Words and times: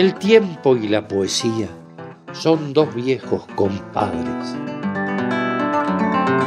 El 0.00 0.14
tiempo 0.14 0.78
y 0.78 0.88
la 0.88 1.06
poesía 1.06 1.68
son 2.32 2.72
dos 2.72 2.94
viejos 2.94 3.46
compadres. 3.54 4.56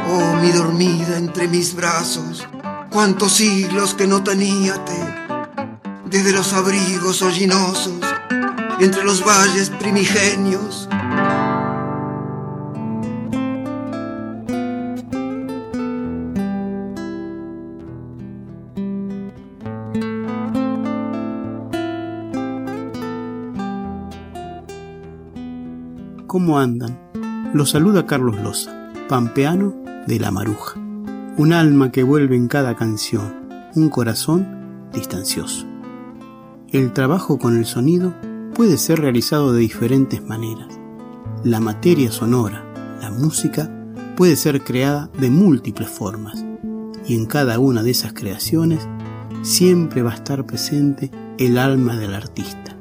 Oh, 0.10 0.38
mi 0.42 0.50
dormida 0.50 1.20
entre 1.20 1.48
mis 1.48 1.76
brazos, 1.76 2.48
cuántos 2.90 3.34
siglos 3.34 3.94
que 3.94 4.08
no 4.08 4.24
teníate, 4.24 4.98
desde 6.08 6.32
los 6.32 6.52
abrigos 6.54 7.22
hollinosos, 7.22 8.02
entre 8.80 9.04
los 9.04 9.24
valles 9.24 9.70
primigenios, 9.70 10.90
¿Cómo 26.44 26.60
andan? 26.60 27.00
Los 27.54 27.70
saluda 27.70 28.06
Carlos 28.06 28.36
Loza, 28.36 28.92
pampeano 29.08 29.74
de 30.08 30.20
La 30.20 30.30
Maruja. 30.30 30.78
Un 31.38 31.54
alma 31.54 31.90
que 31.90 32.04
vuelve 32.04 32.36
en 32.36 32.50
cada 32.50 32.76
canción, 32.76 33.48
un 33.76 33.88
corazón 33.88 34.90
distancioso. 34.92 35.66
El 36.70 36.92
trabajo 36.92 37.40
con 37.40 37.56
el 37.56 37.66
sonido 37.66 38.14
puede 38.56 38.78
ser 38.78 39.00
realizado 39.00 39.54
de 39.54 39.62
diferentes 39.62 40.22
maneras. 40.22 40.78
La 41.46 41.62
materia 41.62 42.12
sonora, 42.12 42.66
la 43.00 43.10
música, 43.10 43.72
puede 44.18 44.36
ser 44.36 44.66
creada 44.66 45.10
de 45.18 45.30
múltiples 45.30 45.88
formas 45.88 46.44
y 47.08 47.16
en 47.16 47.26
cada 47.26 47.58
una 47.58 47.84
de 47.84 47.92
esas 47.92 48.12
creaciones 48.12 48.86
siempre 49.44 50.02
va 50.02 50.12
a 50.12 50.16
estar 50.16 50.46
presente 50.46 51.10
el 51.38 51.58
alma 51.58 51.96
del 51.96 52.14
artista. 52.14 52.76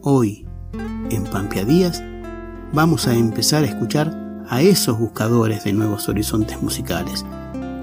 Hoy, 0.00 0.48
en 1.14 1.24
Pampeadías, 1.24 2.02
vamos 2.72 3.06
a 3.06 3.14
empezar 3.14 3.64
a 3.64 3.66
escuchar 3.66 4.16
a 4.48 4.62
esos 4.62 4.98
buscadores 4.98 5.64
de 5.64 5.72
nuevos 5.72 6.08
horizontes 6.08 6.60
musicales, 6.62 7.24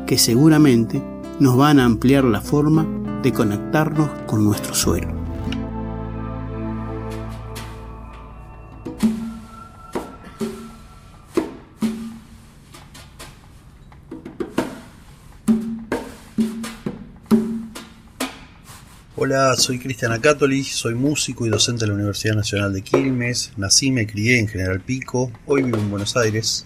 que 0.06 0.18
seguramente 0.18 1.04
nos 1.40 1.56
van 1.56 1.80
a 1.80 1.86
ampliar 1.86 2.24
la 2.24 2.42
forma 2.42 2.86
de 3.22 3.32
conectarnos 3.32 4.10
con 4.26 4.44
nuestro 4.44 4.74
suelo. 4.74 5.19
Hola, 19.22 19.54
soy 19.58 19.80
Cristian 19.80 20.14
Acátoli, 20.14 20.64
soy 20.64 20.94
músico 20.94 21.46
y 21.46 21.50
docente 21.50 21.82
de 21.82 21.88
la 21.88 21.96
Universidad 21.96 22.36
Nacional 22.36 22.72
de 22.72 22.82
Quilmes. 22.82 23.52
Nací 23.58 23.92
me 23.92 24.08
crié 24.08 24.40
en 24.40 24.48
General 24.48 24.80
Pico, 24.80 25.30
hoy 25.46 25.62
vivo 25.62 25.78
en 25.78 25.92
Buenos 25.92 26.16
Aires. 26.16 26.66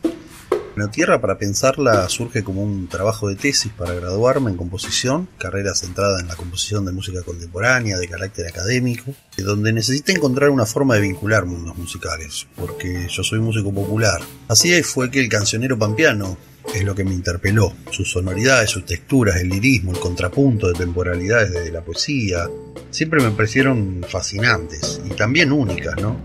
La 0.76 0.92
Tierra 0.92 1.20
para 1.20 1.40
pensarla 1.40 2.08
surge 2.10 2.44
como 2.44 2.62
un 2.62 2.88
trabajo 2.88 3.28
de 3.28 3.38
tesis 3.38 3.72
para 3.76 3.96
graduarme 3.96 4.52
en 4.52 4.58
composición, 4.58 5.28
carrera 5.40 5.74
centrada 5.74 6.20
en 6.20 6.28
la 6.28 6.36
composición 6.36 6.86
de 6.86 6.92
música 6.92 7.24
contemporánea 7.24 7.98
de 7.98 8.08
carácter 8.08 8.46
académico, 8.46 9.16
donde 9.36 9.74
necesité 9.74 10.12
encontrar 10.12 10.52
una 10.52 10.68
forma 10.68 10.94
de 10.94 11.02
vincular 11.02 11.48
mundos 11.48 11.76
musicales, 11.76 12.46
porque 12.56 13.08
yo 13.10 13.24
soy 13.24 13.40
músico 13.40 13.74
popular. 13.74 14.22
Así 14.48 14.84
fue 14.84 15.10
que 15.10 15.20
el 15.20 15.28
cancionero 15.28 15.80
pampeano 15.80 16.38
es 16.74 16.84
lo 16.84 16.96
que 16.96 17.04
me 17.04 17.14
interpeló. 17.14 17.74
Sus 17.92 18.12
sonoridades, 18.12 18.70
sus 18.70 18.86
texturas, 18.86 19.38
el 19.38 19.50
lirismo, 19.50 19.92
el 19.92 20.00
contrapunto 20.00 20.68
de 20.68 20.74
temporalidades 20.74 21.52
de 21.52 21.72
la 21.72 21.82
poesía, 21.82 22.48
siempre 22.90 23.22
me 23.22 23.32
parecieron 23.32 24.06
fascinantes 24.08 25.02
y 25.06 25.10
también 25.10 25.52
únicas, 25.52 25.96
¿no? 26.02 26.20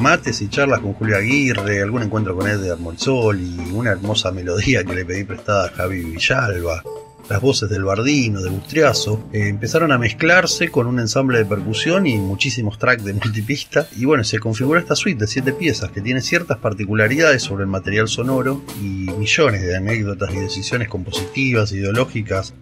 mates 0.00 0.40
y 0.40 0.48
charlas 0.48 0.80
con 0.80 0.94
Julio 0.94 1.16
Aguirre, 1.16 1.82
algún 1.82 2.02
encuentro 2.02 2.34
con 2.34 2.48
Edgar 2.48 2.78
Morzol 2.78 3.38
y 3.38 3.70
una 3.72 3.92
hermosa 3.92 4.32
melodía 4.32 4.82
que 4.82 4.94
le 4.94 5.04
pedí 5.04 5.22
prestada 5.22 5.66
a 5.66 5.70
Javi 5.70 6.02
Villalba 6.02 6.82
las 7.30 7.40
voces 7.40 7.70
del 7.70 7.84
Bardino, 7.84 8.42
de 8.42 8.50
Bustriazo, 8.50 9.24
eh, 9.32 9.46
empezaron 9.46 9.92
a 9.92 9.98
mezclarse 9.98 10.68
con 10.68 10.88
un 10.88 10.98
ensamble 10.98 11.38
de 11.38 11.44
percusión 11.44 12.06
y 12.08 12.18
muchísimos 12.18 12.76
tracks 12.78 13.04
de 13.04 13.12
multipista. 13.14 13.88
Y 13.96 14.04
bueno, 14.04 14.24
se 14.24 14.40
configuró 14.40 14.80
esta 14.80 14.96
suite 14.96 15.20
de 15.20 15.26
siete 15.28 15.52
piezas 15.52 15.92
que 15.92 16.00
tiene 16.00 16.20
ciertas 16.20 16.58
particularidades 16.58 17.42
sobre 17.42 17.62
el 17.62 17.70
material 17.70 18.08
sonoro 18.08 18.62
y 18.82 19.10
millones 19.16 19.62
de 19.62 19.76
anécdotas 19.76 20.34
y 20.34 20.40
decisiones 20.40 20.88
compositivas, 20.88 21.70
ideológicas, 21.72 22.54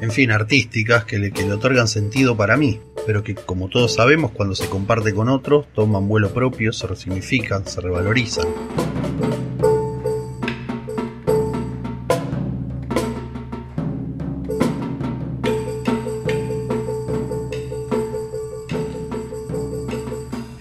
en 0.00 0.10
fin, 0.10 0.30
artísticas 0.30 1.04
que 1.04 1.18
le, 1.18 1.30
que 1.30 1.42
le 1.42 1.52
otorgan 1.52 1.86
sentido 1.86 2.36
para 2.36 2.56
mí, 2.56 2.80
pero 3.06 3.22
que 3.22 3.34
como 3.34 3.68
todos 3.68 3.94
sabemos 3.94 4.30
cuando 4.32 4.54
se 4.54 4.66
comparte 4.68 5.14
con 5.14 5.28
otros 5.28 5.66
toman 5.74 6.08
vuelo 6.08 6.32
propio, 6.32 6.72
se 6.72 6.86
resignifican, 6.86 7.66
se 7.66 7.80
revalorizan. 7.82 8.46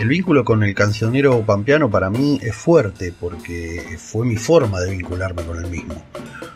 El 0.04 0.10
vínculo 0.10 0.44
con 0.44 0.64
el 0.64 0.76
cancionero 0.76 1.46
pampeano 1.46 1.90
para 1.90 2.10
mí 2.10 2.38
es 2.44 2.54
fuerte 2.54 3.14
porque 3.18 3.98
fue 3.98 4.26
mi 4.26 4.36
forma 4.36 4.82
de 4.82 4.92
vincularme 4.92 5.44
con 5.44 5.64
el 5.64 5.72
mismo. 5.72 5.96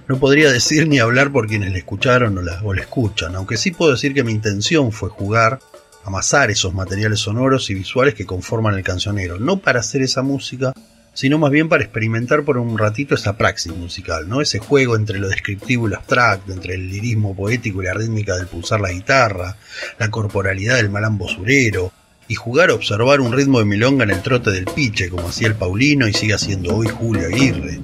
No 0.10 0.20
podría 0.20 0.52
decir 0.52 0.86
ni 0.86 1.00
hablar 1.00 1.32
por 1.32 1.48
quienes 1.48 1.72
le 1.72 1.78
escucharon 1.78 2.38
o 2.38 2.42
la, 2.42 2.82
escuchan, 2.82 3.38
aunque 3.38 3.56
sí 3.56 3.72
puedo 3.72 3.94
decir 3.94 4.14
que 4.14 4.26
mi 4.26 4.34
intención 4.34 4.92
fue 4.92 5.08
jugar, 5.08 5.60
amasar 6.04 6.52
esos 6.52 6.74
materiales 6.74 7.22
sonoros 7.22 7.70
y 7.70 7.76
visuales 7.76 8.16
que 8.16 8.26
conforman 8.26 8.76
el 8.76 8.84
cancionero, 8.84 9.40
no 9.40 9.60
para 9.60 9.80
hacer 9.80 10.02
esa 10.02 10.24
música, 10.24 10.74
sino 11.14 11.38
más 11.38 11.50
bien 11.50 11.70
para 11.70 11.86
experimentar 11.86 12.44
por 12.44 12.58
un 12.58 12.78
ratito 12.78 13.16
esa 13.16 13.38
praxis 13.38 13.74
musical, 13.74 14.28
¿no? 14.28 14.42
Ese 14.42 14.60
juego 14.60 14.98
entre 14.98 15.20
lo 15.20 15.30
descriptivo 15.30 15.88
y 15.88 15.92
lo 15.92 15.96
abstracto, 15.96 16.52
entre 16.52 16.76
el 16.76 16.90
lirismo 16.90 17.34
poético 17.34 17.82
y 17.82 17.86
la 17.86 17.94
rítmica 17.94 18.36
del 18.36 18.48
pulsar 18.48 18.82
la 18.82 18.92
guitarra, 18.92 19.56
la 19.98 20.12
corporalidad 20.12 20.76
del 20.76 20.90
malambo 20.90 21.30
surero, 21.30 21.94
y 22.28 22.36
jugar 22.36 22.70
a 22.70 22.74
observar 22.74 23.22
un 23.22 23.32
ritmo 23.32 23.60
de 23.60 23.66
milonga 23.66 24.04
en 24.04 24.12
el 24.12 24.22
trote 24.22 24.52
del 24.52 24.66
piche, 24.66 25.10
como 25.10 25.30
hacía 25.30 25.48
el 25.48 25.56
Paulino 25.56 26.08
y 26.08 26.14
sigue 26.14 26.34
haciendo 26.34 26.76
hoy 26.76 26.88
Julio 26.88 27.28
Aguirre. 27.28 27.80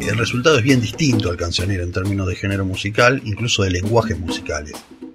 El 0.00 0.18
resultado 0.18 0.58
es 0.58 0.62
bien 0.62 0.80
distinto 0.80 1.30
al 1.30 1.36
cancionero 1.36 1.82
en 1.82 1.90
términos 1.90 2.28
de 2.28 2.36
género 2.36 2.64
musical, 2.64 3.20
incluso 3.24 3.62
de 3.62 3.70
lenguajes 3.70 4.18
musicales. 4.18 4.74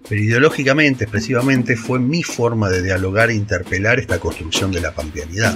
Pero 0.09 0.21
ideológicamente, 0.21 1.03
expresivamente, 1.03 1.75
fue 1.75 1.99
mi 1.99 2.23
forma 2.23 2.69
de 2.69 2.81
dialogar 2.81 3.29
e 3.29 3.35
interpelar 3.35 3.99
esta 3.99 4.19
construcción 4.19 4.71
de 4.71 4.81
la 4.81 4.93
pampeanidad. 4.93 5.55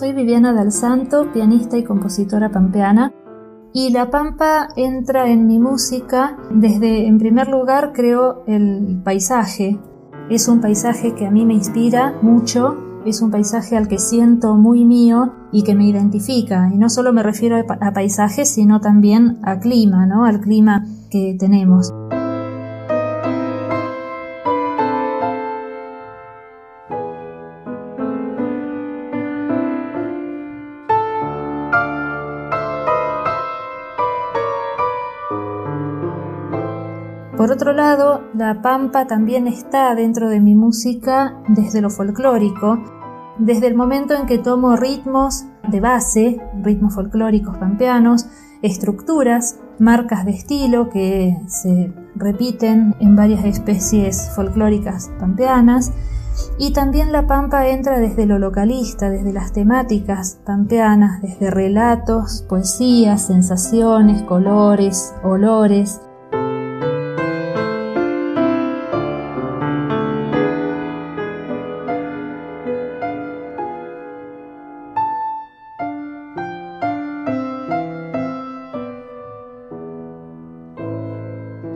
Soy 0.00 0.14
Viviana 0.14 0.54
Del 0.54 0.72
Santo, 0.72 1.30
pianista 1.30 1.76
y 1.76 1.84
compositora 1.84 2.48
pampeana. 2.48 3.12
Y 3.74 3.90
la 3.90 4.08
pampa 4.08 4.68
entra 4.74 5.28
en 5.28 5.46
mi 5.46 5.58
música 5.58 6.38
desde, 6.50 7.06
en 7.06 7.18
primer 7.18 7.48
lugar, 7.48 7.92
creo 7.92 8.42
el 8.46 9.02
paisaje. 9.04 9.78
Es 10.30 10.48
un 10.48 10.62
paisaje 10.62 11.14
que 11.14 11.26
a 11.26 11.30
mí 11.30 11.44
me 11.44 11.52
inspira 11.52 12.14
mucho, 12.22 12.78
es 13.04 13.20
un 13.20 13.30
paisaje 13.30 13.76
al 13.76 13.88
que 13.88 13.98
siento 13.98 14.54
muy 14.54 14.86
mío 14.86 15.34
y 15.52 15.64
que 15.64 15.74
me 15.74 15.86
identifica. 15.86 16.70
Y 16.72 16.78
no 16.78 16.88
solo 16.88 17.12
me 17.12 17.22
refiero 17.22 17.58
a 17.58 17.92
paisaje, 17.92 18.46
sino 18.46 18.80
también 18.80 19.38
a 19.42 19.60
clima, 19.60 20.06
¿no? 20.06 20.24
Al 20.24 20.40
clima 20.40 20.86
que 21.10 21.36
tenemos. 21.38 21.92
Por 37.40 37.52
otro 37.52 37.72
lado, 37.72 38.20
la 38.34 38.60
pampa 38.60 39.06
también 39.06 39.46
está 39.46 39.94
dentro 39.94 40.28
de 40.28 40.40
mi 40.40 40.54
música 40.54 41.38
desde 41.48 41.80
lo 41.80 41.88
folclórico, 41.88 42.78
desde 43.38 43.66
el 43.66 43.74
momento 43.74 44.12
en 44.12 44.26
que 44.26 44.36
tomo 44.36 44.76
ritmos 44.76 45.46
de 45.66 45.80
base, 45.80 46.38
ritmos 46.62 46.94
folclóricos 46.94 47.56
pampeanos, 47.56 48.26
estructuras, 48.60 49.58
marcas 49.78 50.26
de 50.26 50.32
estilo 50.32 50.90
que 50.90 51.34
se 51.46 51.90
repiten 52.14 52.94
en 53.00 53.16
varias 53.16 53.42
especies 53.46 54.32
folclóricas 54.36 55.10
pampeanas, 55.18 55.94
y 56.58 56.74
también 56.74 57.10
la 57.10 57.26
pampa 57.26 57.68
entra 57.68 58.00
desde 58.00 58.26
lo 58.26 58.38
localista, 58.38 59.08
desde 59.08 59.32
las 59.32 59.54
temáticas 59.54 60.40
pampeanas, 60.44 61.22
desde 61.22 61.50
relatos, 61.50 62.44
poesías, 62.50 63.28
sensaciones, 63.28 64.24
colores, 64.24 65.14
olores, 65.24 66.02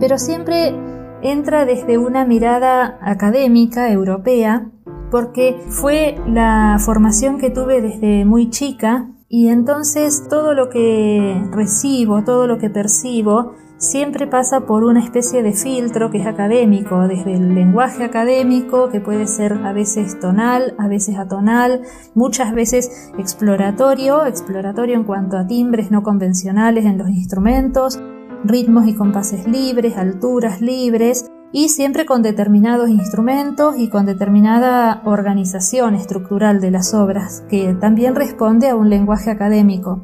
pero 0.04 0.18
siempre 0.18 0.74
entra 1.22 1.64
desde 1.64 1.96
una 1.96 2.26
mirada 2.26 2.98
académica 3.00 3.90
europea, 3.90 4.70
porque 5.10 5.58
fue 5.70 6.20
la 6.28 6.76
formación 6.78 7.38
que 7.38 7.48
tuve 7.48 7.80
desde 7.80 8.26
muy 8.26 8.50
chica 8.50 9.08
y 9.30 9.48
entonces 9.48 10.28
todo 10.28 10.52
lo 10.52 10.68
que 10.68 11.42
recibo, 11.52 12.22
todo 12.22 12.46
lo 12.46 12.58
que 12.58 12.68
percibo, 12.68 13.52
siempre 13.78 14.26
pasa 14.26 14.66
por 14.66 14.84
una 14.84 15.02
especie 15.02 15.42
de 15.42 15.54
filtro 15.54 16.10
que 16.10 16.18
es 16.18 16.26
académico, 16.26 17.08
desde 17.08 17.32
el 17.32 17.54
lenguaje 17.54 18.04
académico, 18.04 18.90
que 18.90 19.00
puede 19.00 19.26
ser 19.26 19.54
a 19.64 19.72
veces 19.72 20.20
tonal, 20.20 20.74
a 20.78 20.86
veces 20.86 21.16
atonal, 21.16 21.80
muchas 22.14 22.52
veces 22.52 23.10
exploratorio, 23.16 24.26
exploratorio 24.26 24.96
en 24.96 25.04
cuanto 25.04 25.38
a 25.38 25.46
timbres 25.46 25.90
no 25.90 26.02
convencionales 26.02 26.84
en 26.84 26.98
los 26.98 27.08
instrumentos, 27.08 27.98
ritmos 28.44 28.87
y 28.87 28.94
compases 28.94 29.46
libres, 29.46 29.96
alturas 29.96 30.61
libres 30.61 31.26
y 31.52 31.69
siempre 31.69 32.05
con 32.05 32.23
determinados 32.23 32.88
instrumentos 32.88 33.76
y 33.79 33.88
con 33.88 34.06
determinada 34.06 35.02
organización 35.05 35.94
estructural 35.94 36.61
de 36.61 36.70
las 36.70 36.94
obras, 36.94 37.44
que 37.49 37.75
también 37.75 38.14
responde 38.14 38.69
a 38.69 38.76
un 38.76 38.91
lenguaje 38.91 39.31
académico. 39.31 40.02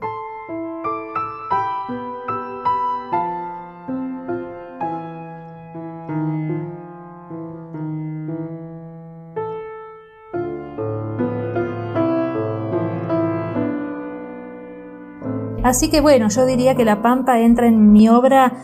Así 15.71 15.89
que 15.89 16.01
bueno, 16.01 16.29
yo 16.31 16.47
diría 16.47 16.75
que 16.75 16.85
la 16.85 17.01
pampa 17.01 17.39
entra 17.39 17.69
en 17.69 17.93
mi 17.93 18.09
obra 18.09 18.55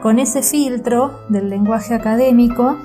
con 0.00 0.18
ese 0.18 0.42
filtro 0.42 1.20
del 1.28 1.50
lenguaje 1.50 1.92
académico, 1.92 2.78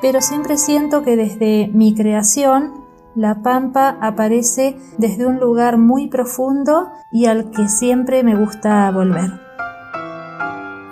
pero 0.00 0.22
siempre 0.22 0.56
siento 0.56 1.02
que 1.02 1.16
desde 1.16 1.68
mi 1.74 1.94
creación 1.94 2.72
la 3.14 3.42
pampa 3.42 3.98
aparece 4.00 4.78
desde 4.96 5.26
un 5.26 5.38
lugar 5.38 5.76
muy 5.76 6.08
profundo 6.08 6.88
y 7.12 7.26
al 7.26 7.50
que 7.50 7.68
siempre 7.68 8.24
me 8.24 8.36
gusta 8.36 8.90
volver. 8.90 9.38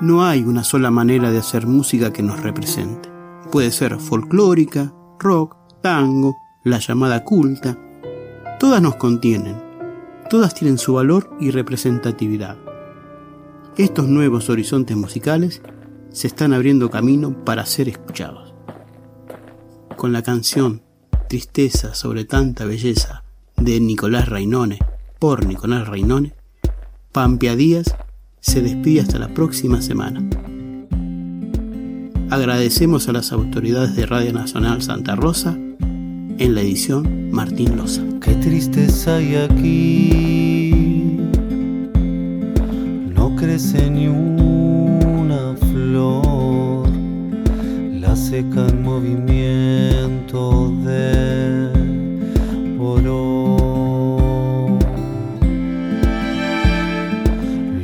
No 0.03 0.23
hay 0.23 0.45
una 0.45 0.65
sola 0.65 0.91
manera 0.91 1.31
de 1.31 1.39
hacer 1.39 1.67
música 1.67 2.13
que 2.13 2.23
nos 2.23 2.43
represente. 2.43 3.09
Puede 3.51 3.71
ser 3.71 3.99
folclórica, 3.99 4.93
rock, 5.19 5.57
tango, 5.81 6.37
la 6.63 6.79
llamada 6.79 7.25
culta. 7.25 7.79
Todas 8.59 8.83
nos 8.83 8.97
contienen 8.97 9.68
todas 10.29 10.55
tienen 10.55 10.79
su 10.79 10.95
valor 10.95 11.31
y 11.41 11.51
representatividad. 11.51 12.57
Estos 13.77 14.09
nuevos 14.09 14.51
horizontes 14.51 14.97
musicales 14.97 15.63
se 16.11 16.27
están 16.27 16.53
abriendo 16.53 16.91
camino 16.91 17.45
para 17.45 17.65
ser 17.67 17.89
escuchados. 17.89 18.55
Con 19.97 20.13
la 20.13 20.23
canción 20.23 20.83
Tristeza 21.29 21.95
sobre 21.95 22.25
tanta 22.25 22.65
belleza 22.65 23.23
de 23.57 23.81
Nicolás 23.81 24.29
Rainone 24.29 24.79
por 25.19 25.45
Nicolás 25.45 25.87
Rainone, 25.87 26.35
Pampia 27.13 27.55
Díaz 27.55 27.95
se 28.41 28.63
despide 28.63 29.03
hasta 29.03 29.19
la 29.19 29.29
próxima 29.35 29.83
semana. 29.83 30.27
Agradecemos 32.31 33.09
a 33.09 33.13
las 33.13 33.33
autoridades 33.33 33.95
de 33.95 34.07
Radio 34.07 34.33
Nacional 34.33 34.81
Santa 34.81 35.17
Rosa 35.17 35.59
en 36.39 36.55
la 36.55 36.61
edición 36.61 37.31
Martín 37.31 37.77
Loza. 37.77 38.03
Qué 38.21 38.35
tristeza 38.35 39.17
hay 39.17 39.35
aquí, 39.37 41.19
no 43.15 43.35
crece 43.37 43.91
ni 43.91 44.07
una 44.09 45.55
flor, 45.73 46.89
la 48.01 48.15
seca 48.17 48.67
en 48.69 48.83
movimiento 48.83 50.73
de 50.85 51.71
oro. 52.79 53.57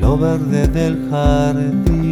Lo 0.01 0.17
verde 0.19 0.69
del 0.69 0.97
jardín, 1.11 2.04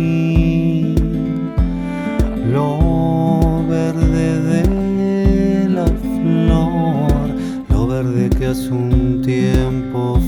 un 8.61 9.23
tiempo 9.23 10.21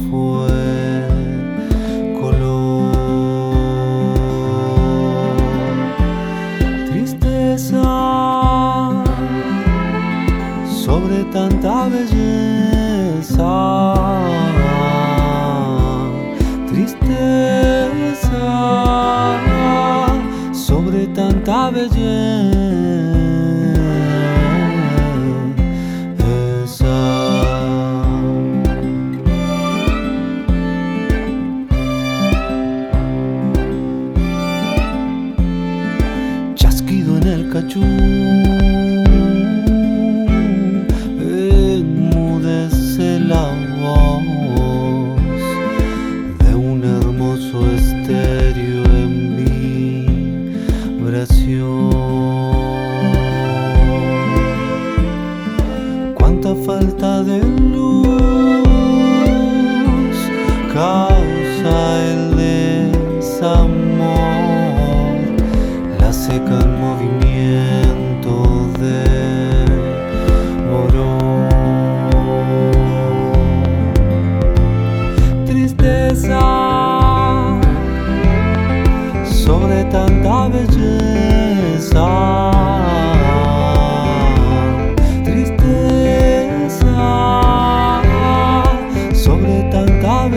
La 90.25 90.31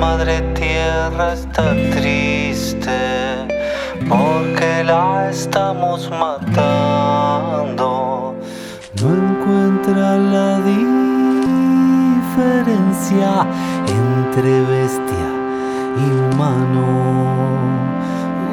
madre 0.00 0.40
tierra 0.54 1.34
está 1.34 1.74
triste 1.92 3.46
porque 4.08 4.82
la 4.84 5.28
estamos 5.28 6.10
matando, 6.10 7.76
no 9.02 9.06
encuentra 9.06 10.16
la 10.16 10.60
diferencia 10.60 10.94
entre 14.34 14.62
bestia 14.62 15.28
y 15.96 16.04
humano. 16.10 16.86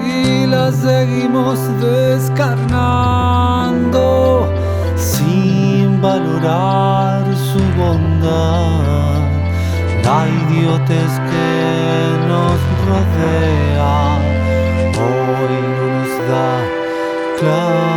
Y 0.06 0.46
la 0.46 0.72
seguimos 0.72 1.60
descarnando 1.82 3.28
sin 4.96 6.00
valorar 6.00 7.26
su 7.36 7.60
bondad. 7.80 9.22
La 10.04 10.28
idiotez 10.28 11.20
que 11.32 11.52
nos 12.28 12.60
rodea 12.86 13.96
hoy 15.00 15.56
no 15.78 15.86
nos 15.98 16.12
da 16.30 16.52
claridad. 17.40 17.91